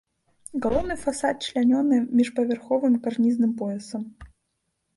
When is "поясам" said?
3.63-4.03